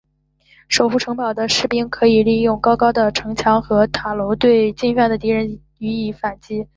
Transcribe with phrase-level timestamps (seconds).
[0.67, 6.65] 守护城堡的士兵可以利用高高的城墙和塔楼对进犯的敌人予以反击。